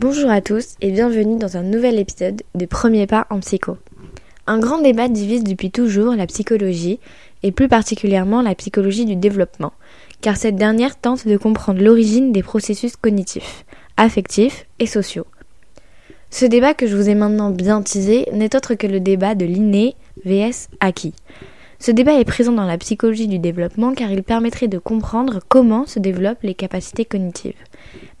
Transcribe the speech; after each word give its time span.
Bonjour 0.00 0.30
à 0.30 0.40
tous 0.40 0.74
et 0.80 0.90
bienvenue 0.90 1.38
dans 1.38 1.56
un 1.56 1.62
nouvel 1.62 1.98
épisode 1.98 2.42
de 2.54 2.66
Premier 2.66 3.06
pas 3.06 3.26
en 3.30 3.40
psycho. 3.40 3.78
Un 4.46 4.58
grand 4.58 4.82
débat 4.82 5.08
divise 5.08 5.44
depuis 5.44 5.70
toujours 5.70 6.14
la 6.14 6.26
psychologie 6.26 7.00
et 7.42 7.50
plus 7.50 7.68
particulièrement 7.68 8.42
la 8.42 8.54
psychologie 8.54 9.06
du 9.06 9.16
développement, 9.16 9.72
car 10.20 10.36
cette 10.36 10.56
dernière 10.56 11.00
tente 11.00 11.26
de 11.26 11.36
comprendre 11.36 11.82
l'origine 11.82 12.32
des 12.32 12.42
processus 12.42 12.96
cognitifs, 12.96 13.64
affectifs 13.96 14.66
et 14.78 14.86
sociaux. 14.86 15.26
Ce 16.30 16.44
débat 16.44 16.74
que 16.74 16.86
je 16.86 16.96
vous 16.96 17.08
ai 17.08 17.14
maintenant 17.14 17.50
bien 17.50 17.80
teasé 17.80 18.26
n'est 18.32 18.54
autre 18.54 18.74
que 18.74 18.86
le 18.86 19.00
débat 19.00 19.34
de 19.34 19.46
l'inné 19.46 19.94
vs 20.24 20.68
acquis. 20.80 21.14
Ce 21.84 21.90
débat 21.90 22.18
est 22.18 22.24
présent 22.24 22.52
dans 22.52 22.64
la 22.64 22.78
psychologie 22.78 23.28
du 23.28 23.38
développement 23.38 23.92
car 23.92 24.10
il 24.10 24.22
permettrait 24.22 24.68
de 24.68 24.78
comprendre 24.78 25.40
comment 25.50 25.84
se 25.84 25.98
développent 25.98 26.42
les 26.42 26.54
capacités 26.54 27.04
cognitives. 27.04 27.62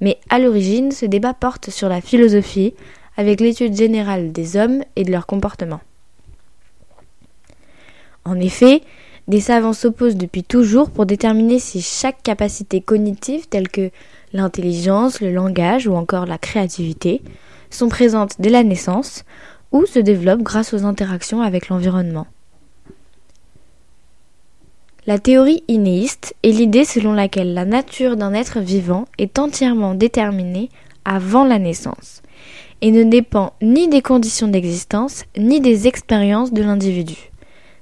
Mais 0.02 0.18
à 0.28 0.38
l'origine, 0.38 0.92
ce 0.92 1.06
débat 1.06 1.32
porte 1.32 1.70
sur 1.70 1.88
la 1.88 2.02
philosophie, 2.02 2.74
avec 3.16 3.40
l'étude 3.40 3.74
générale 3.74 4.32
des 4.32 4.58
hommes 4.58 4.82
et 4.96 5.04
de 5.04 5.10
leur 5.10 5.24
comportement. 5.24 5.80
En 8.26 8.38
effet, 8.38 8.82
des 9.28 9.40
savants 9.40 9.72
s'opposent 9.72 10.18
depuis 10.18 10.44
toujours 10.44 10.90
pour 10.90 11.06
déterminer 11.06 11.58
si 11.58 11.80
chaque 11.80 12.22
capacité 12.22 12.82
cognitive, 12.82 13.48
telle 13.48 13.68
que 13.68 13.88
l'intelligence, 14.34 15.22
le 15.22 15.32
langage 15.32 15.86
ou 15.86 15.94
encore 15.94 16.26
la 16.26 16.36
créativité, 16.36 17.22
sont 17.70 17.88
présentes 17.88 18.34
dès 18.38 18.50
la 18.50 18.62
naissance 18.62 19.24
ou 19.72 19.86
se 19.86 20.00
développent 20.00 20.42
grâce 20.42 20.74
aux 20.74 20.84
interactions 20.84 21.40
avec 21.40 21.70
l'environnement. 21.70 22.26
La 25.06 25.18
théorie 25.18 25.62
innéiste 25.68 26.34
est 26.42 26.50
l'idée 26.50 26.86
selon 26.86 27.12
laquelle 27.12 27.52
la 27.52 27.66
nature 27.66 28.16
d'un 28.16 28.32
être 28.32 28.60
vivant 28.60 29.04
est 29.18 29.38
entièrement 29.38 29.94
déterminée 29.94 30.70
avant 31.04 31.44
la 31.44 31.58
naissance 31.58 32.22
et 32.80 32.90
ne 32.90 33.02
dépend 33.02 33.52
ni 33.60 33.86
des 33.88 34.00
conditions 34.00 34.48
d'existence 34.48 35.24
ni 35.36 35.60
des 35.60 35.88
expériences 35.88 36.54
de 36.54 36.62
l'individu. 36.62 37.16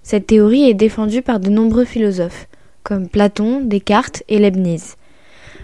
Cette 0.02 0.26
théorie 0.26 0.68
est 0.68 0.74
défendue 0.74 1.22
par 1.22 1.38
de 1.38 1.48
nombreux 1.48 1.84
philosophes, 1.84 2.48
comme 2.82 3.08
Platon, 3.08 3.60
Descartes 3.60 4.24
et 4.28 4.40
Leibniz. 4.40 4.96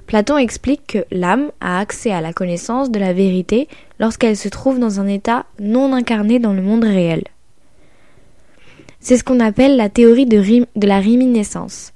Platon 0.06 0.38
explique 0.38 0.86
que 0.86 1.04
l'âme 1.10 1.50
a 1.60 1.80
accès 1.80 2.12
à 2.12 2.20
la 2.20 2.32
connaissance 2.32 2.92
de 2.92 3.00
la 3.00 3.12
vérité 3.12 3.66
lorsqu'elle 3.98 4.36
se 4.36 4.48
trouve 4.48 4.78
dans 4.78 5.00
un 5.00 5.08
état 5.08 5.44
non 5.58 5.92
incarné 5.92 6.38
dans 6.38 6.52
le 6.52 6.62
monde 6.62 6.84
réel. 6.84 7.24
C'est 9.00 9.16
ce 9.16 9.24
qu'on 9.24 9.40
appelle 9.40 9.76
la 9.76 9.88
théorie 9.88 10.26
de, 10.26 10.86
la 10.86 10.98
réminiscence. 10.98 11.92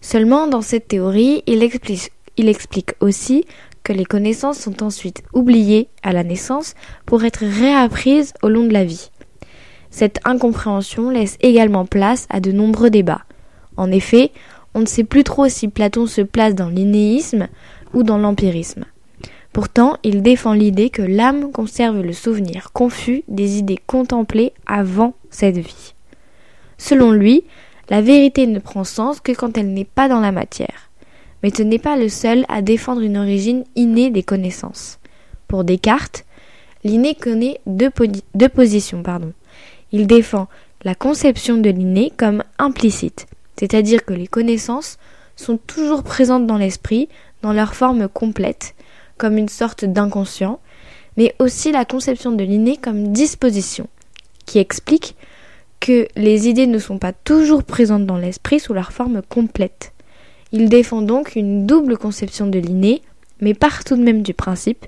Seulement, 0.00 0.46
dans 0.46 0.60
cette 0.60 0.88
théorie, 0.88 1.42
il 1.46 1.62
explique, 1.62 2.92
aussi 3.00 3.44
que 3.82 3.92
les 3.92 4.04
connaissances 4.04 4.58
sont 4.58 4.82
ensuite 4.82 5.22
oubliées 5.32 5.88
à 6.02 6.12
la 6.12 6.24
naissance 6.24 6.74
pour 7.06 7.24
être 7.24 7.44
réapprises 7.44 8.34
au 8.42 8.48
long 8.48 8.64
de 8.64 8.72
la 8.72 8.84
vie. 8.84 9.10
Cette 9.90 10.20
incompréhension 10.24 11.10
laisse 11.10 11.36
également 11.40 11.86
place 11.86 12.26
à 12.30 12.40
de 12.40 12.52
nombreux 12.52 12.90
débats. 12.90 13.24
En 13.76 13.90
effet, 13.90 14.30
on 14.74 14.80
ne 14.80 14.86
sait 14.86 15.04
plus 15.04 15.24
trop 15.24 15.48
si 15.48 15.68
Platon 15.68 16.06
se 16.06 16.20
place 16.20 16.54
dans 16.54 16.68
l'innéisme 16.68 17.48
ou 17.94 18.02
dans 18.02 18.18
l'empirisme. 18.18 18.84
Pourtant, 19.52 19.96
il 20.02 20.22
défend 20.22 20.52
l'idée 20.52 20.90
que 20.90 21.02
l'âme 21.02 21.50
conserve 21.50 22.00
le 22.00 22.12
souvenir 22.12 22.72
confus 22.72 23.22
des 23.28 23.58
idées 23.58 23.80
contemplées 23.86 24.52
avant 24.66 25.14
cette 25.30 25.58
vie. 25.58 25.94
Selon 26.82 27.12
lui, 27.12 27.44
la 27.90 28.02
vérité 28.02 28.48
ne 28.48 28.58
prend 28.58 28.82
sens 28.82 29.20
que 29.20 29.30
quand 29.30 29.56
elle 29.56 29.72
n'est 29.72 29.84
pas 29.84 30.08
dans 30.08 30.18
la 30.18 30.32
matière. 30.32 30.90
Mais 31.42 31.52
ce 31.56 31.62
n'est 31.62 31.78
pas 31.78 31.96
le 31.96 32.08
seul 32.08 32.44
à 32.48 32.60
défendre 32.60 33.02
une 33.02 33.18
origine 33.18 33.62
innée 33.76 34.10
des 34.10 34.24
connaissances. 34.24 34.98
Pour 35.46 35.62
Descartes, 35.62 36.24
l'inné 36.82 37.14
connaît 37.14 37.60
deux, 37.66 37.88
positions. 37.88 39.00
Il 39.92 40.08
défend 40.08 40.48
la 40.82 40.96
conception 40.96 41.56
de 41.56 41.70
l'inné 41.70 42.12
comme 42.16 42.42
implicite, 42.58 43.28
c'est-à-dire 43.56 44.04
que 44.04 44.14
les 44.14 44.26
connaissances 44.26 44.98
sont 45.36 45.58
toujours 45.58 46.02
présentes 46.02 46.48
dans 46.48 46.58
l'esprit 46.58 47.08
dans 47.42 47.52
leur 47.52 47.76
forme 47.76 48.08
complète, 48.08 48.74
comme 49.18 49.38
une 49.38 49.48
sorte 49.48 49.84
d'inconscient, 49.84 50.58
mais 51.16 51.36
aussi 51.38 51.70
la 51.70 51.84
conception 51.84 52.32
de 52.32 52.42
l'inné 52.42 52.76
comme 52.76 53.12
disposition, 53.12 53.86
qui 54.46 54.58
explique 54.58 55.14
que 55.82 56.06
les 56.14 56.48
idées 56.48 56.68
ne 56.68 56.78
sont 56.78 56.98
pas 56.98 57.12
toujours 57.12 57.64
présentes 57.64 58.06
dans 58.06 58.16
l'esprit 58.16 58.60
sous 58.60 58.72
leur 58.72 58.92
forme 58.92 59.20
complète. 59.28 59.92
Il 60.52 60.68
défend 60.68 61.02
donc 61.02 61.34
une 61.34 61.66
double 61.66 61.98
conception 61.98 62.46
de 62.46 62.60
l'inné, 62.60 63.02
mais 63.40 63.52
part 63.52 63.82
tout 63.82 63.96
de 63.96 64.02
même 64.02 64.22
du 64.22 64.32
principe 64.32 64.86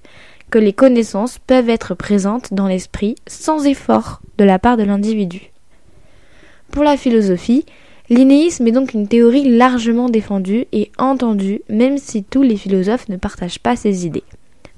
que 0.50 0.59
les 0.59 0.72
connaissances 0.72 1.41
peuvent 1.41 1.69
être 1.69 1.97
présentes 1.97 2.54
dans 2.54 2.69
l'esprit 2.69 3.16
sans 3.27 3.66
effort 3.66 4.21
de 4.38 4.44
la 4.44 4.60
part 4.60 4.77
de 4.77 4.84
l'individu. 4.84 5.50
Pour 6.71 6.84
la 6.84 6.97
philosophie, 6.97 7.66
l'innéisme 8.09 8.69
est 8.69 8.72
donc 8.72 8.94
une 8.94 9.09
théorie 9.09 9.49
largement 9.49 10.09
défendue 10.09 10.66
et 10.71 10.93
entendue, 10.97 11.62
même 11.69 11.99
si 11.99 12.22
tous 12.22 12.43
les 12.43 12.56
philosophes 12.56 13.09
ne 13.09 13.16
partagent 13.16 13.59
pas 13.59 13.75
ces 13.75 14.06
idées. 14.06 14.22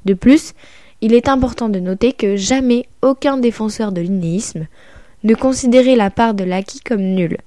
De 0.06 0.14
plus, 0.14 0.54
il 1.02 1.12
est 1.12 1.28
important 1.28 1.68
de 1.68 1.78
noter 1.78 2.14
que 2.14 2.36
jamais 2.36 2.86
aucun 3.02 3.36
défenseur 3.36 3.92
de 3.92 4.00
l'innéisme 4.00 4.66
de 5.26 5.34
considérer 5.34 5.96
la 5.96 6.10
part 6.10 6.34
de 6.34 6.44
l'acquis 6.44 6.80
comme 6.80 7.02
nulle. 7.02 7.38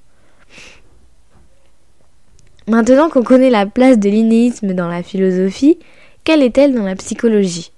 Maintenant 2.67 3.09
qu'on 3.09 3.23
connaît 3.23 3.49
la 3.49 3.65
place 3.65 3.97
de 3.97 4.09
l'innéisme 4.09 4.73
dans 4.73 4.87
la 4.87 5.01
philosophie, 5.01 5.79
quelle 6.23 6.43
est-elle 6.43 6.75
dans 6.75 6.83
la 6.83 6.95
psychologie? 6.95 7.71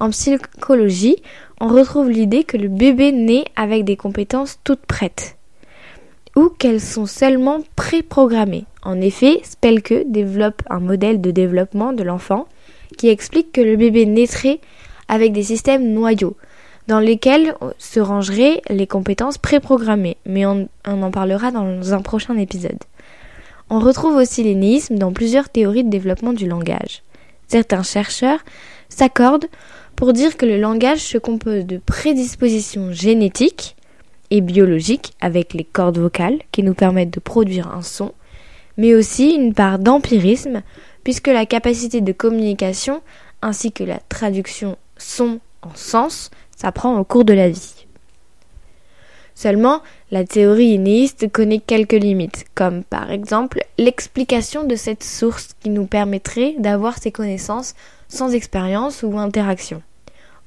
En 0.00 0.10
psychologie, 0.10 1.16
on 1.60 1.68
retrouve 1.68 2.10
l'idée 2.10 2.44
que 2.44 2.56
le 2.56 2.68
bébé 2.68 3.12
naît 3.12 3.44
avec 3.56 3.84
des 3.84 3.96
compétences 3.96 4.60
toutes 4.64 4.86
prêtes, 4.86 5.36
ou 6.36 6.48
qu'elles 6.48 6.80
sont 6.80 7.06
seulement 7.06 7.60
préprogrammées. 7.76 8.64
En 8.82 9.00
effet, 9.00 9.40
Spelke 9.42 10.04
développe 10.06 10.62
un 10.70 10.80
modèle 10.80 11.20
de 11.20 11.32
développement 11.32 11.92
de 11.92 12.02
l'enfant 12.02 12.46
qui 12.96 13.08
explique 13.08 13.52
que 13.52 13.60
le 13.60 13.76
bébé 13.76 14.06
naîtrait 14.06 14.60
avec 15.08 15.32
des 15.32 15.42
systèmes 15.42 15.92
noyaux, 15.92 16.36
dans 16.86 17.00
lesquels 17.00 17.54
se 17.78 18.00
rangeraient 18.00 18.60
les 18.68 18.86
compétences 18.86 19.38
préprogrammées, 19.38 20.16
mais 20.26 20.44
on, 20.46 20.68
en 20.84 21.10
parlera 21.10 21.50
dans 21.50 21.94
un 21.94 22.02
prochain 22.02 22.36
épisode. 22.36 22.78
On 23.70 23.78
retrouve 23.78 24.16
aussi 24.16 24.42
l'énéisme 24.42 24.96
dans 24.96 25.12
plusieurs 25.12 25.48
théories 25.48 25.84
de 25.84 25.90
développement 25.90 26.34
du 26.34 26.46
langage. 26.46 27.02
Certains 27.48 27.82
chercheurs 27.82 28.40
s'accordent 28.88 29.46
pour 29.96 30.12
dire 30.12 30.36
que 30.36 30.46
le 30.46 30.60
langage 30.60 31.00
se 31.00 31.18
compose 31.18 31.64
de 31.64 31.78
prédispositions 31.78 32.92
génétiques 32.92 33.76
et 34.30 34.40
biologiques 34.40 35.14
avec 35.20 35.54
les 35.54 35.64
cordes 35.64 35.98
vocales 35.98 36.40
qui 36.52 36.62
nous 36.62 36.74
permettent 36.74 37.14
de 37.14 37.20
produire 37.20 37.68
un 37.68 37.82
son, 37.82 38.12
mais 38.76 38.94
aussi 38.94 39.30
une 39.30 39.54
part 39.54 39.78
d'empirisme 39.78 40.62
puisque 41.04 41.28
la 41.28 41.46
capacité 41.46 42.00
de 42.00 42.12
communication 42.12 43.02
ainsi 43.42 43.72
que 43.72 43.84
la 43.84 43.98
traduction 44.08 44.76
son 44.96 45.40
en 45.62 45.74
sens 45.74 46.30
s'apprend 46.56 46.98
au 46.98 47.04
cours 47.04 47.24
de 47.24 47.32
la 47.32 47.48
vie. 47.48 47.86
Seulement, 49.34 49.82
la 50.10 50.24
théorie 50.24 50.74
innéiste 50.74 51.30
connaît 51.32 51.58
quelques 51.58 51.92
limites, 51.92 52.44
comme 52.54 52.84
par 52.84 53.10
exemple 53.10 53.64
l'explication 53.78 54.64
de 54.64 54.76
cette 54.76 55.02
source 55.02 55.54
qui 55.60 55.70
nous 55.70 55.86
permettrait 55.86 56.54
d'avoir 56.58 56.98
ces 56.98 57.10
connaissances 57.10 57.74
sans 58.08 58.32
expérience 58.32 59.02
ou 59.02 59.18
interaction. 59.18 59.82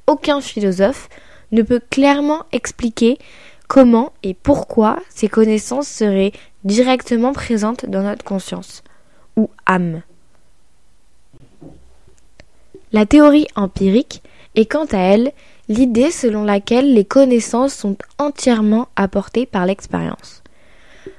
Aucun 0.08 0.40
philosophe 0.40 1.10
ne 1.52 1.62
peut 1.64 1.82
clairement 1.90 2.46
expliquer 2.54 3.18
comment 3.68 4.14
et 4.24 4.34
pourquoi 4.34 5.00
ces 5.10 5.28
connaissances 5.28 5.88
seraient 5.88 6.32
directement 6.64 7.34
présentes 7.34 7.86
dans 7.86 8.04
notre 8.04 8.24
conscience, 8.24 8.84
ou 9.36 9.50
âme. 9.66 10.02
La 12.94 13.06
théorie 13.06 13.48
empirique 13.56 14.24
est 14.56 14.66
quant 14.66 14.86
à 14.86 14.98
elle 14.98 15.34
l'idée 15.70 16.12
selon 16.12 16.44
laquelle 16.44 16.94
les 16.94 17.06
connaissances 17.06 17.74
sont 17.74 17.98
entièrement 18.18 18.88
apportées 18.96 19.46
par 19.46 19.66
l'expérience. 19.66 20.44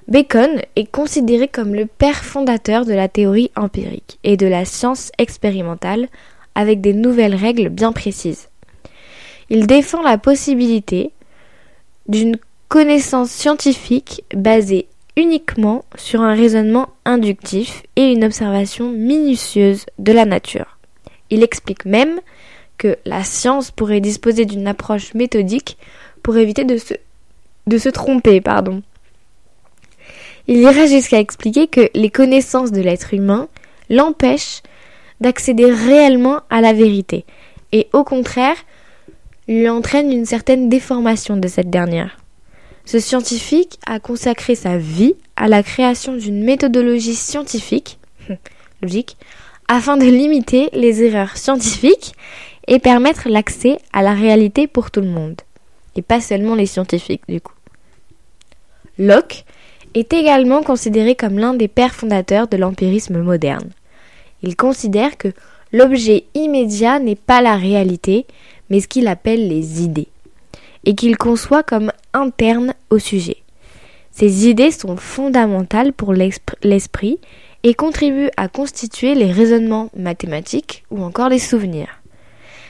Bacon 0.06 0.62
est 0.76 0.90
considéré 0.90 1.48
comme 1.48 1.74
le 1.74 1.86
père 1.86 2.24
fondateur 2.24 2.86
de 2.86 2.94
la 2.94 3.08
théorie 3.08 3.50
empirique 3.56 4.18
et 4.24 4.36
de 4.36 4.46
la 4.46 4.64
science 4.64 5.12
expérimentale 5.18 6.08
avec 6.54 6.80
des 6.80 6.94
nouvelles 6.94 7.34
règles 7.34 7.68
bien 7.68 7.92
précises. 7.92 8.48
Il 9.50 9.66
défend 9.66 10.02
la 10.02 10.18
possibilité 10.18 11.12
d'une 12.08 12.36
connaissance 12.68 13.30
scientifique 13.30 14.24
basée 14.34 14.88
uniquement 15.16 15.84
sur 15.96 16.22
un 16.22 16.34
raisonnement 16.34 16.88
inductif 17.04 17.82
et 17.96 18.12
une 18.12 18.24
observation 18.24 18.90
minutieuse 18.90 19.84
de 19.98 20.12
la 20.12 20.24
nature. 20.24 20.78
Il 21.30 21.42
explique 21.42 21.84
même 21.84 22.20
que 22.78 22.96
la 23.04 23.24
science 23.24 23.70
pourrait 23.70 24.00
disposer 24.00 24.44
d'une 24.44 24.66
approche 24.66 25.14
méthodique 25.14 25.76
pour 26.22 26.36
éviter 26.36 26.64
de 26.64 26.78
se, 26.78 26.94
de 27.66 27.78
se 27.78 27.88
tromper. 27.88 28.40
Pardon. 28.40 28.82
Il 30.46 30.58
ira 30.58 30.86
jusqu'à 30.86 31.18
expliquer 31.18 31.66
que 31.66 31.90
les 31.94 32.10
connaissances 32.10 32.72
de 32.72 32.80
l'être 32.80 33.12
humain 33.12 33.48
l'empêchent 33.90 34.62
d'accéder 35.20 35.70
réellement 35.70 36.40
à 36.48 36.60
la 36.60 36.72
vérité 36.72 37.24
et 37.72 37.88
au 37.92 38.04
contraire 38.04 38.56
lui 39.46 39.68
entraîne 39.68 40.12
une 40.12 40.26
certaine 40.26 40.68
déformation 40.68 41.36
de 41.36 41.48
cette 41.48 41.70
dernière. 41.70 42.18
Ce 42.84 42.98
scientifique 42.98 43.78
a 43.86 43.98
consacré 43.98 44.54
sa 44.54 44.78
vie 44.78 45.14
à 45.36 45.48
la 45.48 45.62
création 45.62 46.16
d'une 46.16 46.42
méthodologie 46.44 47.14
scientifique, 47.14 47.98
logique, 48.82 49.16
afin 49.68 49.96
de 49.96 50.04
limiter 50.04 50.70
les 50.72 51.02
erreurs 51.02 51.36
scientifiques 51.36 52.14
et 52.68 52.78
permettre 52.78 53.28
l'accès 53.28 53.78
à 53.92 54.02
la 54.02 54.12
réalité 54.12 54.66
pour 54.66 54.90
tout 54.90 55.00
le 55.00 55.08
monde, 55.08 55.40
et 55.96 56.02
pas 56.02 56.20
seulement 56.20 56.54
les 56.54 56.66
scientifiques 56.66 57.22
du 57.28 57.40
coup. 57.40 57.54
Locke 58.98 59.44
est 59.94 60.12
également 60.12 60.62
considéré 60.62 61.14
comme 61.16 61.38
l'un 61.38 61.54
des 61.54 61.66
pères 61.66 61.94
fondateurs 61.94 62.46
de 62.46 62.58
l'empirisme 62.58 63.20
moderne. 63.22 63.70
Il 64.42 64.54
considère 64.54 65.16
que 65.16 65.32
l'objet 65.72 66.24
immédiat 66.34 66.98
n'est 66.98 67.16
pas 67.16 67.40
la 67.40 67.56
réalité, 67.56 68.26
mais 68.68 68.80
ce 68.80 68.88
qu'il 68.88 69.08
appelle 69.08 69.48
les 69.48 69.82
idées, 69.82 70.08
et 70.84 70.94
qu'il 70.94 71.16
conçoit 71.16 71.62
comme 71.62 71.90
interne 72.12 72.74
au 72.90 72.98
sujet. 72.98 73.38
Ces 74.12 74.46
idées 74.46 74.72
sont 74.72 74.96
fondamentales 74.96 75.92
pour 75.92 76.12
l'esprit 76.12 77.18
et 77.62 77.74
contribuent 77.74 78.30
à 78.36 78.48
constituer 78.48 79.14
les 79.14 79.32
raisonnements 79.32 79.90
mathématiques 79.96 80.84
ou 80.90 81.02
encore 81.02 81.28
les 81.28 81.38
souvenirs. 81.38 81.97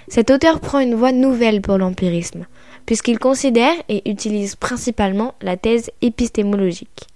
Cet 0.08 0.31
auteur 0.31 0.60
prend 0.60 0.78
une 0.78 0.94
voie 0.94 1.12
nouvelle 1.12 1.60
pour 1.60 1.76
l'empirisme, 1.76 2.46
puisqu'il 2.87 3.19
considère 3.19 3.75
et 3.88 4.08
utilise 4.10 4.56
principalement 4.56 5.34
la 5.43 5.56
thèse 5.56 5.90
épistémologique. 6.00 7.06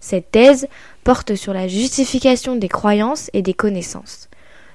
Cette 0.00 0.30
thèse 0.30 0.68
porte 1.04 1.34
sur 1.34 1.54
la 1.54 1.68
justification 1.68 2.56
des 2.56 2.68
croyances 2.68 3.30
et 3.32 3.42
des 3.42 3.54
connaissances. 3.54 4.28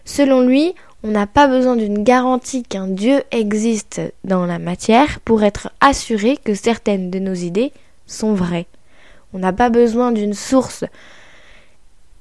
Selon 0.03 0.41
lui, 0.41 0.73
on 1.03 1.09
n'a 1.09 1.27
pas 1.27 1.47
besoin 1.47 1.75
d'une 1.75 2.03
garantie 2.03 2.63
qu'un 2.63 2.87
Dieu 2.87 3.21
existe 3.31 4.01
dans 4.23 4.45
la 4.45 4.59
matière 4.59 5.19
pour 5.19 5.43
être 5.43 5.69
assuré 5.79 6.37
que 6.43 6.55
certaines 6.55 7.11
de 7.11 7.19
nos 7.19 7.33
idées 7.33 7.71
sont 8.07 8.33
vraies. 8.33 8.67
On 9.33 9.39
n'a 9.39 9.53
pas 9.53 9.69
besoin 9.69 10.11
d'une 10.11 10.33
source 10.33 10.85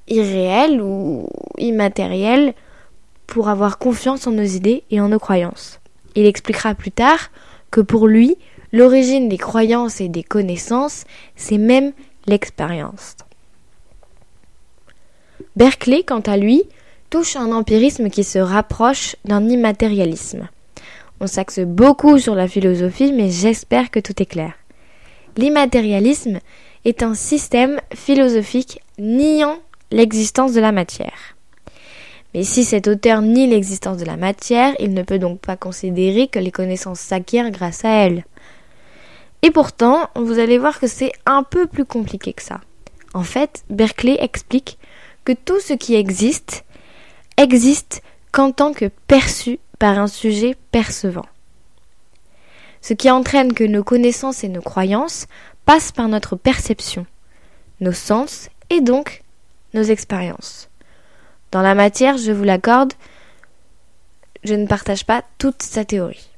irréelle 0.07 0.81
ou 0.81 1.27
immatérielle 1.57 2.53
pour 3.31 3.47
avoir 3.47 3.77
confiance 3.77 4.27
en 4.27 4.31
nos 4.31 4.43
idées 4.43 4.83
et 4.91 4.99
en 4.99 5.07
nos 5.07 5.17
croyances. 5.17 5.79
Il 6.15 6.25
expliquera 6.25 6.75
plus 6.75 6.91
tard 6.91 7.31
que 7.71 7.79
pour 7.79 8.05
lui, 8.05 8.35
l'origine 8.73 9.29
des 9.29 9.37
croyances 9.37 10.01
et 10.01 10.09
des 10.09 10.21
connaissances, 10.21 11.05
c'est 11.37 11.57
même 11.57 11.93
l'expérience. 12.27 13.15
Berkeley, 15.55 16.03
quant 16.03 16.19
à 16.19 16.35
lui, 16.35 16.63
touche 17.09 17.37
un 17.37 17.53
empirisme 17.53 18.09
qui 18.09 18.25
se 18.25 18.37
rapproche 18.37 19.15
d'un 19.23 19.47
immatérialisme. 19.47 20.49
On 21.21 21.27
s'axe 21.27 21.59
beaucoup 21.59 22.19
sur 22.19 22.35
la 22.35 22.49
philosophie, 22.49 23.13
mais 23.13 23.29
j'espère 23.29 23.91
que 23.91 24.01
tout 24.01 24.21
est 24.21 24.25
clair. 24.25 24.55
L'immatérialisme 25.37 26.39
est 26.83 27.01
un 27.01 27.13
système 27.13 27.79
philosophique 27.95 28.81
niant 28.99 29.57
l'existence 29.89 30.51
de 30.51 30.59
la 30.59 30.73
matière. 30.73 31.37
Mais 32.33 32.43
si 32.43 32.63
cet 32.63 32.87
auteur 32.87 33.21
nie 33.21 33.47
l'existence 33.47 33.97
de 33.97 34.05
la 34.05 34.17
matière, 34.17 34.73
il 34.79 34.93
ne 34.93 35.03
peut 35.03 35.19
donc 35.19 35.39
pas 35.39 35.57
considérer 35.57 36.27
que 36.27 36.39
les 36.39 36.51
connaissances 36.51 36.99
s'acquièrent 36.99 37.51
grâce 37.51 37.83
à 37.83 37.89
elle. 37.89 38.25
Et 39.41 39.51
pourtant, 39.51 40.09
vous 40.15 40.39
allez 40.39 40.57
voir 40.57 40.79
que 40.79 40.87
c'est 40.87 41.11
un 41.25 41.43
peu 41.43 41.67
plus 41.67 41.85
compliqué 41.85 42.33
que 42.33 42.43
ça. 42.43 42.61
En 43.13 43.23
fait, 43.23 43.63
Berkeley 43.69 44.17
explique 44.19 44.77
que 45.25 45.33
tout 45.33 45.59
ce 45.59 45.73
qui 45.73 45.95
existe 45.95 46.63
existe 47.37 48.01
qu'en 48.31 48.51
tant 48.51 48.71
que 48.71 48.85
perçu 49.07 49.59
par 49.79 49.99
un 49.99 50.07
sujet 50.07 50.55
percevant. 50.71 51.25
Ce 52.81 52.93
qui 52.93 53.11
entraîne 53.11 53.53
que 53.53 53.63
nos 53.63 53.83
connaissances 53.83 54.43
et 54.43 54.49
nos 54.49 54.61
croyances 54.61 55.27
passent 55.65 55.91
par 55.91 56.07
notre 56.07 56.35
perception, 56.35 57.05
nos 57.79 57.91
sens 57.91 58.49
et 58.69 58.81
donc 58.81 59.23
nos 59.73 59.83
expériences. 59.83 60.70
Dans 61.51 61.61
la 61.61 61.75
matière, 61.75 62.17
je 62.17 62.31
vous 62.31 62.45
l'accorde, 62.45 62.93
je 64.43 64.53
ne 64.53 64.67
partage 64.67 65.05
pas 65.05 65.23
toute 65.37 65.61
sa 65.61 65.83
théorie. 65.83 66.29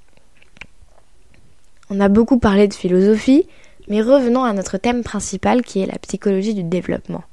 On 1.89 1.99
a 1.99 2.09
beaucoup 2.09 2.39
parlé 2.39 2.67
de 2.67 2.73
philosophie, 2.73 3.47
mais 3.87 4.01
revenons 4.01 4.43
à 4.43 4.53
notre 4.53 4.77
thème 4.77 5.03
principal 5.03 5.61
qui 5.61 5.81
est 5.81 5.85
la 5.85 5.99
psychologie 5.99 6.55
du 6.55 6.63
développement. 6.63 7.23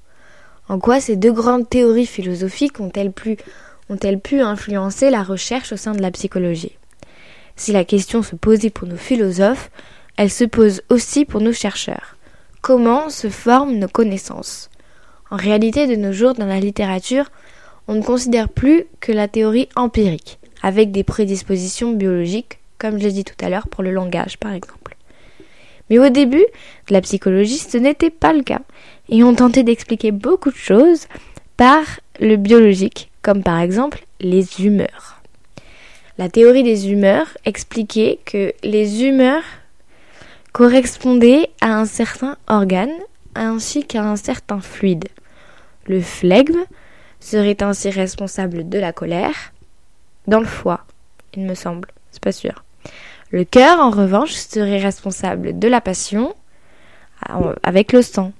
En 0.69 0.79
quoi 0.79 1.00
ces 1.00 1.17
deux 1.17 1.32
grandes 1.32 1.69
théories 1.69 2.06
philosophiques 2.06 2.81
ont-elles 2.81 3.12
pu, 3.12 4.41
influencer 4.41 5.11
la 5.11 5.23
recherche 5.23 5.73
au 5.73 5.76
sein 5.76 5.93
de 5.93 6.03
la 6.03 6.11
psychologie? 6.11 6.76
Si 7.56 7.73
la 7.73 7.85
question 7.85 8.23
se 8.23 8.37
posait 8.37 8.71
pour 8.71 8.87
nos 8.87 8.97
philosophes, 8.97 9.71
elle 10.17 10.31
se 10.31 10.44
pose 10.44 10.83
aussi 10.91 11.25
pour 11.25 11.41
nos 11.41 11.53
chercheurs. 11.53 12.17
Comment 12.61 13.09
se 13.09 13.31
forment 13.31 13.79
nos 13.79 13.88
connaissances? 13.88 14.69
En 15.31 15.37
réalité, 15.37 15.87
de 15.87 15.97
nos 15.97 16.12
jours, 16.12 16.35
dans 16.35 16.47
la 16.47 16.61
littérature, 16.61 17.31
on 17.90 17.94
ne 17.94 18.02
considère 18.02 18.48
plus 18.48 18.84
que 19.00 19.10
la 19.10 19.26
théorie 19.26 19.69
empirique, 19.75 20.38
avec 20.62 20.92
des 20.92 21.02
prédispositions 21.02 21.90
biologiques, 21.90 22.60
comme 22.78 22.98
je 22.98 23.02
l'ai 23.02 23.12
dit 23.12 23.25
tout 23.25 23.34
à 23.44 23.48
l'heure 23.48 23.66
pour 23.66 23.82
le 23.82 23.90
langage 23.90 24.38
par 24.38 24.52
exemple. 24.52 24.94
Mais 25.90 25.98
au 25.98 26.08
début 26.08 26.46
de 26.87 26.92
la 26.92 27.00
psychologie, 27.00 27.58
ce 27.58 27.76
n'était 27.78 28.10
pas 28.10 28.32
le 28.32 28.44
cas 28.44 28.60
et 29.08 29.25
ont 29.25 29.34
tenté 29.34 29.64
d'expliquer 29.64 30.12
beaucoup 30.12 30.52
de 30.52 30.56
choses 30.56 31.08
par 31.56 31.82
le 32.20 32.37
biologique, 32.37 33.10
comme 33.22 33.42
par 33.42 33.58
exemple 33.58 34.06
les 34.20 34.64
humeurs. 34.64 35.20
La 36.16 36.28
théorie 36.28 36.62
des 36.62 36.92
humeurs 36.92 37.37
expliquait 37.44 38.20
que 38.25 38.52
les 38.62 39.02
humeurs 39.02 39.42
correspondaient 40.52 41.50
à 41.60 41.76
un 41.76 41.87
certain 41.87 42.37
organe 42.46 42.94
ainsi 43.34 43.84
qu'à 43.84 44.04
un 44.04 44.16
certain 44.16 44.60
fluide. 44.60 45.08
Le 45.88 46.00
flegme 46.00 46.60
serait 47.20 47.62
ainsi 47.62 47.90
responsable 47.90 48.69
de 48.69 48.78
la 48.78 48.93
colère 48.93 49.52
dans 50.26 50.40
le 50.40 50.46
foie, 50.46 50.84
il 51.34 51.44
me 51.44 51.55
semble, 51.55 51.88
c'est 52.11 52.22
pas 52.22 52.32
sûr. 52.32 52.64
Le 53.31 53.44
cœur, 53.44 53.78
en 53.81 53.90
revanche, 53.90 54.32
serait 54.32 54.78
responsable 54.78 55.58
de 55.58 55.69
la 55.69 55.81
passion 55.81 56.34
avec 57.62 57.93
le 57.93 58.02
sang. 58.02 58.32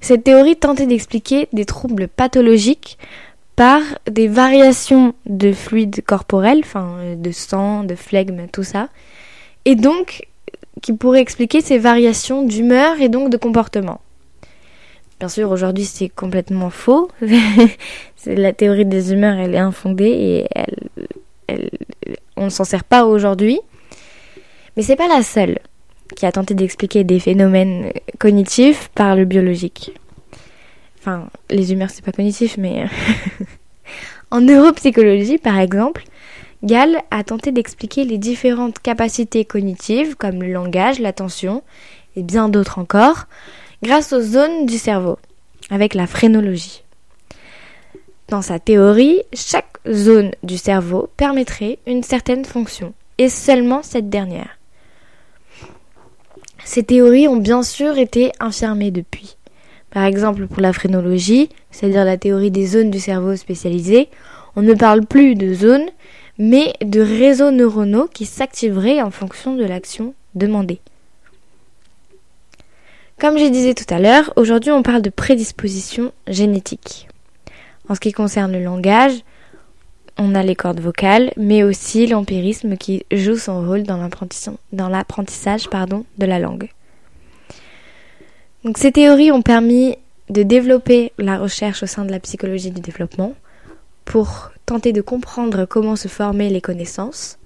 Cette 0.00 0.24
théorie 0.24 0.56
tentait 0.56 0.86
d'expliquer 0.86 1.48
des 1.52 1.64
troubles 1.64 2.08
pathologiques 2.08 2.98
par 3.54 3.80
des 4.10 4.28
variations 4.28 5.14
de 5.26 5.52
fluides 5.52 6.02
corporels, 6.04 6.60
enfin 6.64 6.96
euh, 6.98 7.14
de 7.14 7.30
sang, 7.30 7.84
de 7.84 7.94
flegme, 7.94 8.46
tout 8.52 8.64
ça, 8.64 8.88
et 9.64 9.76
donc 9.76 10.26
qui 10.80 10.92
pourrait 10.92 11.20
expliquer 11.20 11.60
ces 11.60 11.78
variations 11.78 12.42
d'humeur 12.42 13.00
et 13.00 13.08
donc 13.08 13.30
de 13.30 13.36
comportement. 13.36 14.00
Bien 15.22 15.28
sûr, 15.28 15.52
aujourd'hui 15.52 15.84
c'est 15.84 16.08
complètement 16.08 16.68
faux. 16.68 17.08
la 18.26 18.52
théorie 18.52 18.84
des 18.84 19.12
humeurs, 19.12 19.38
elle 19.38 19.54
est 19.54 19.58
infondée 19.58 20.48
et 21.48 21.56
on 22.36 22.46
ne 22.46 22.50
s'en 22.50 22.64
sert 22.64 22.82
pas 22.82 23.04
aujourd'hui. 23.04 23.60
Mais 24.76 24.82
c'est 24.82 24.96
pas 24.96 25.06
la 25.06 25.22
seule 25.22 25.60
qui 26.16 26.26
a 26.26 26.32
tenté 26.32 26.54
d'expliquer 26.54 27.04
des 27.04 27.20
phénomènes 27.20 27.92
cognitifs 28.18 28.88
par 28.96 29.14
le 29.14 29.24
biologique. 29.24 29.92
Enfin, 30.98 31.28
les 31.50 31.72
humeurs, 31.72 31.90
c'est 31.90 32.04
pas 32.04 32.10
cognitif, 32.10 32.58
mais. 32.58 32.86
en 34.32 34.40
neuropsychologie, 34.40 35.38
par 35.38 35.60
exemple, 35.60 36.02
Gall 36.64 37.00
a 37.12 37.22
tenté 37.22 37.52
d'expliquer 37.52 38.04
les 38.04 38.18
différentes 38.18 38.80
capacités 38.80 39.44
cognitives, 39.44 40.16
comme 40.16 40.42
le 40.42 40.52
langage, 40.52 40.98
l'attention, 40.98 41.62
et 42.16 42.24
bien 42.24 42.48
d'autres 42.48 42.80
encore, 42.80 43.26
grâce 43.82 44.12
aux 44.12 44.20
zones 44.20 44.66
du 44.66 44.78
cerveau, 44.78 45.18
avec 45.70 45.94
la 45.94 46.06
phrénologie. 46.06 46.84
Dans 48.28 48.42
sa 48.42 48.58
théorie, 48.58 49.22
chaque 49.34 49.76
zone 49.90 50.30
du 50.42 50.56
cerveau 50.56 51.10
permettrait 51.16 51.78
une 51.86 52.02
certaine 52.02 52.44
fonction, 52.44 52.94
et 53.18 53.28
seulement 53.28 53.82
cette 53.82 54.08
dernière. 54.08 54.58
Ces 56.64 56.84
théories 56.84 57.26
ont 57.26 57.36
bien 57.36 57.62
sûr 57.62 57.98
été 57.98 58.30
infirmées 58.38 58.92
depuis. 58.92 59.36
Par 59.90 60.04
exemple, 60.04 60.46
pour 60.46 60.62
la 60.62 60.72
phrénologie, 60.72 61.50
c'est-à-dire 61.70 62.04
la 62.04 62.16
théorie 62.16 62.50
des 62.50 62.66
zones 62.66 62.90
du 62.90 63.00
cerveau 63.00 63.36
spécialisées, 63.36 64.08
on 64.54 64.62
ne 64.62 64.74
parle 64.74 65.04
plus 65.04 65.34
de 65.34 65.52
zones, 65.52 65.88
mais 66.38 66.72
de 66.82 67.00
réseaux 67.00 67.50
neuronaux 67.50 68.06
qui 68.06 68.26
s'activeraient 68.26 69.02
en 69.02 69.10
fonction 69.10 69.56
de 69.56 69.64
l'action 69.64 70.14
demandée. 70.34 70.80
Comme 73.20 73.38
je 73.38 73.46
disais 73.46 73.74
tout 73.74 73.92
à 73.92 73.98
l'heure, 73.98 74.32
aujourd'hui 74.36 74.72
on 74.72 74.82
parle 74.82 75.02
de 75.02 75.10
prédisposition 75.10 76.12
génétique. 76.26 77.08
En 77.88 77.94
ce 77.94 78.00
qui 78.00 78.12
concerne 78.12 78.52
le 78.52 78.62
langage, 78.62 79.22
on 80.18 80.34
a 80.34 80.42
les 80.42 80.54
cordes 80.54 80.80
vocales, 80.80 81.32
mais 81.36 81.62
aussi 81.62 82.06
l'empirisme 82.06 82.76
qui 82.76 83.04
joue 83.10 83.36
son 83.36 83.66
rôle 83.66 83.84
dans 83.84 83.96
l'apprentissage 84.88 85.68
de 85.70 86.26
la 86.26 86.38
langue. 86.38 86.70
Donc 88.64 88.78
ces 88.78 88.92
théories 88.92 89.32
ont 89.32 89.42
permis 89.42 89.96
de 90.28 90.42
développer 90.42 91.12
la 91.18 91.38
recherche 91.38 91.82
au 91.82 91.86
sein 91.86 92.04
de 92.04 92.10
la 92.10 92.20
psychologie 92.20 92.70
du 92.70 92.80
développement 92.80 93.34
pour 94.04 94.50
tenter 94.66 94.92
de 94.92 95.00
comprendre 95.00 95.64
comment 95.64 95.96
se 95.96 96.08
former 96.08 96.48
les 96.48 96.60
connaissances. 96.60 97.38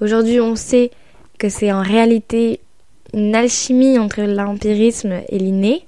Aujourd'hui, 0.00 0.40
on 0.40 0.56
sait 0.56 0.90
que 1.38 1.48
c'est 1.48 1.72
en 1.72 1.82
réalité 1.82 2.60
une 3.14 3.34
alchimie 3.34 3.98
entre 3.98 4.22
l'empirisme 4.22 5.20
et 5.28 5.38
l'inné. 5.38 5.86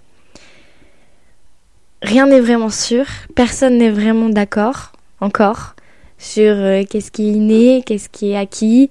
Rien 2.02 2.26
n'est 2.26 2.40
vraiment 2.40 2.70
sûr, 2.70 3.04
personne 3.34 3.78
n'est 3.78 3.90
vraiment 3.90 4.28
d'accord 4.28 4.92
encore 5.20 5.74
sur 6.16 6.52
euh, 6.54 6.84
qu'est-ce 6.88 7.10
qui 7.10 7.28
est 7.28 7.32
inné, 7.32 7.82
qu'est-ce 7.84 8.08
qui 8.08 8.30
est 8.30 8.36
acquis. 8.36 8.90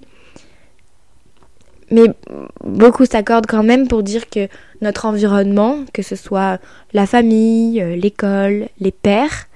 Mais 1.90 2.04
beaucoup 2.62 3.06
s'accordent 3.06 3.46
quand 3.46 3.62
même 3.62 3.88
pour 3.88 4.02
dire 4.02 4.28
que 4.28 4.48
notre 4.82 5.06
environnement, 5.06 5.84
que 5.94 6.02
ce 6.02 6.16
soit 6.16 6.58
la 6.92 7.06
famille, 7.06 7.80
euh, 7.80 7.96
l'école, 7.96 8.68
les 8.78 8.92
pères, 8.92 9.46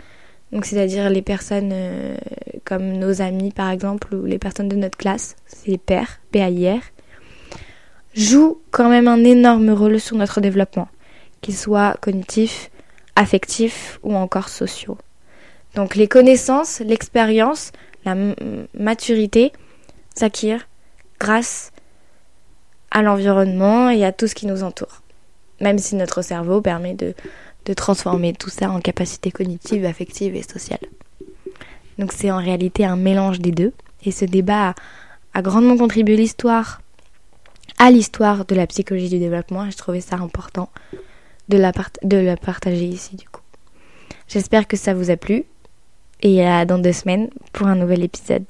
donc 0.53 0.67
c'est-à-dire 0.67 1.09
les 1.09 1.23
personnes 1.23 1.71
euh, 1.73 2.15
comme 2.65 2.93
nos 2.93 3.23
amis 3.23 3.51
par 3.51 3.71
exemple 3.71 4.15
ou 4.15 4.25
les 4.25 4.39
personnes 4.39 4.69
de 4.69 4.77
notre 4.77 4.99
classe, 4.99 5.37
c'est 5.47 5.69
les 5.69 5.79
pères, 5.79 6.21
PAIR, 6.31 6.81
jouent 8.15 8.61
quand 8.71 8.89
même 8.89 9.09
un 9.09 9.25
énorme 9.25 9.71
rôle 9.71 10.01
sur 10.01 10.17
notre 10.17 10.41
développement, 10.41 10.89
qu'il 11.41 11.57
soit 11.57 11.97
cognitif, 12.01 12.71
affectif 13.17 13.99
ou 14.03 14.15
encore 14.15 14.49
sociaux. 14.49 14.99
Donc 15.75 15.95
les 15.95 16.09
connaissances, 16.09 16.81
l'expérience, 16.81 17.73
la 18.05 18.15
maturité 18.79 19.53
s'acquièrent 20.15 20.69
grâce 21.19 21.73
à 22.91 23.03
l'environnement 23.03 23.89
et 23.89 24.05
à 24.05 24.13
tout 24.13 24.27
ce 24.27 24.35
qui 24.35 24.47
nous 24.47 24.63
entoure. 24.63 25.03
Même 25.61 25.79
si 25.79 25.95
notre 25.95 26.23
cerveau 26.23 26.61
permet 26.61 26.95
de 26.95 27.15
de 27.65 27.75
transformer 27.75 28.33
tout 28.33 28.51
ça 28.51 28.71
en 28.71 28.81
capacité 28.81 29.31
cognitive, 29.31 29.85
affective 29.85 30.35
et 30.35 30.43
sociale. 30.43 30.81
Donc 31.99 32.13
c'est 32.13 32.31
en 32.31 32.39
réalité 32.39 32.85
un 32.85 32.97
mélange 32.97 33.41
des 33.41 33.53
deux. 33.53 33.73
Et 34.05 34.11
ce 34.11 34.25
débat 34.25 34.75
a, 35.35 35.43
grandement 35.43 35.77
contribué 35.77 36.17
l'histoire, 36.17 36.82
à 37.83 37.91
l'histoire 37.91 38.45
de 38.45 38.55
la 38.55 38.69
psychologie 38.69 39.09
du 39.09 39.19
développement. 39.19 39.69
Je 39.69 39.77
trouvais 39.77 40.01
ça 40.01 40.15
important 40.15 40.69
de 41.49 41.59
la, 41.59 41.73
de 42.05 42.17
la 42.17 42.37
partager 42.37 42.85
ici 42.85 43.17
du 43.17 43.29
coup. 43.29 43.41
J'espère 44.29 44.69
que 44.69 44.77
ça 44.77 44.95
vous 44.95 45.11
a 45.11 45.17
plu. 45.17 45.45
Et 46.25 46.47
à 46.47 46.65
dans 46.65 46.79
deux 46.79 46.93
semaines 46.93 47.31
pour 47.53 47.67
un 47.67 47.75
nouvel 47.75 48.05
épisode. 48.05 48.45